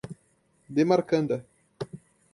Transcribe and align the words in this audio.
demarcanda 0.75 1.45